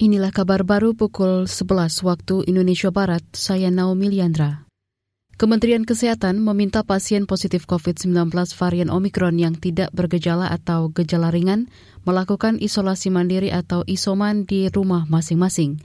[0.00, 4.64] Inilah kabar baru pukul 11 waktu Indonesia Barat, saya Naomi Liandra.
[5.36, 11.68] Kementerian Kesehatan meminta pasien positif COVID-19 varian Omikron yang tidak bergejala atau gejala ringan
[12.08, 15.84] melakukan isolasi mandiri atau isoman di rumah masing-masing.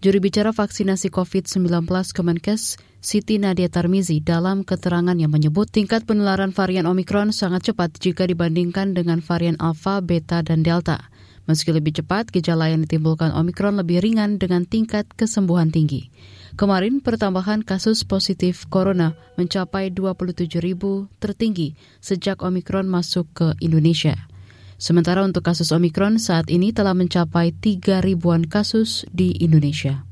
[0.00, 1.84] Juru bicara vaksinasi COVID-19
[2.16, 8.24] Kemenkes, Siti Nadia Tarmizi dalam keterangan yang menyebut tingkat penularan varian Omikron sangat cepat jika
[8.24, 11.09] dibandingkan dengan varian Alpha, Beta, dan Delta.
[11.50, 16.06] Meski lebih cepat, gejala yang ditimbulkan Omikron lebih ringan dengan tingkat kesembuhan tinggi.
[16.54, 24.30] Kemarin pertambahan kasus positif corona mencapai 27 ribu tertinggi sejak Omikron masuk ke Indonesia.
[24.78, 30.06] Sementara untuk kasus Omikron saat ini telah mencapai 3 ribuan kasus di Indonesia.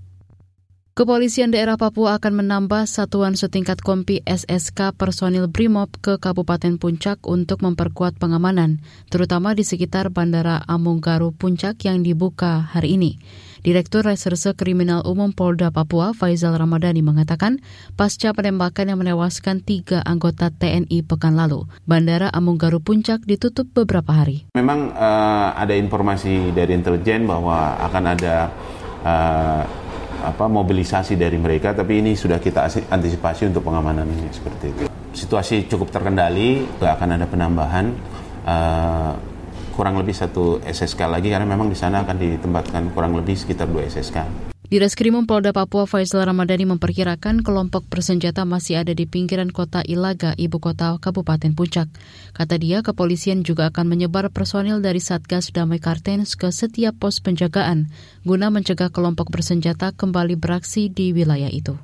[0.99, 7.63] Kepolisian daerah Papua akan menambah satuan setingkat kompi SSK personil BRIMOB ke Kabupaten Puncak untuk
[7.63, 13.15] memperkuat pengamanan, terutama di sekitar Bandara Amunggaru Puncak yang dibuka hari ini.
[13.63, 17.63] Direktur Reserse Kriminal Umum Polda Papua, Faizal Ramadhani, mengatakan
[17.95, 24.51] pasca penembakan yang menewaskan tiga anggota TNI pekan lalu, Bandara Amunggaru Puncak ditutup beberapa hari.
[24.59, 28.51] Memang uh, ada informasi dari intelijen bahwa akan ada
[29.07, 29.78] uh,
[30.25, 35.67] apa mobilisasi dari mereka tapi ini sudah kita antisipasi untuk pengamanan ini seperti itu situasi
[35.71, 37.87] cukup terkendali nggak akan ada penambahan
[38.47, 39.13] uh,
[39.79, 43.87] kurang lebih satu SSK lagi karena memang di sana akan ditempatkan kurang lebih sekitar dua
[43.87, 44.51] SSK.
[44.69, 50.37] Di Reskrimum Polda Papua Faisal Ramadhani memperkirakan kelompok bersenjata masih ada di pinggiran kota Ilaga,
[50.37, 51.89] ibu kota Kabupaten Puncak.
[52.37, 57.89] Kata dia, kepolisian juga akan menyebar personil dari Satgas Damai Kartens ke setiap pos penjagaan
[58.29, 61.81] guna mencegah kelompok bersenjata kembali beraksi di wilayah itu.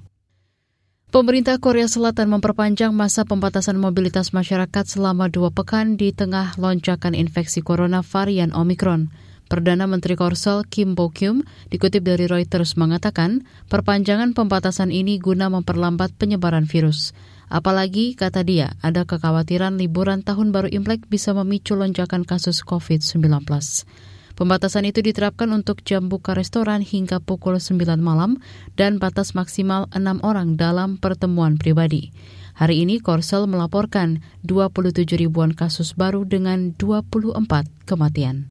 [1.09, 7.65] Pemerintah Korea Selatan memperpanjang masa pembatasan mobilitas masyarakat selama dua pekan di tengah lonjakan infeksi
[7.65, 9.09] corona varian Omicron.
[9.55, 16.11] Perdana Menteri Korsel Kim Bo Kyum dikutip dari Reuters mengatakan perpanjangan pembatasan ini guna memperlambat
[16.19, 17.15] penyebaran virus.
[17.47, 23.47] Apalagi, kata dia, ada kekhawatiran liburan tahun baru Imlek bisa memicu lonjakan kasus COVID-19.
[24.35, 28.43] Pembatasan itu diterapkan untuk jam buka restoran hingga pukul 9 malam
[28.75, 32.11] dan batas maksimal 6 orang dalam pertemuan pribadi.
[32.59, 37.39] Hari ini Korsel melaporkan 27 ribuan kasus baru dengan 24
[37.87, 38.51] kematian.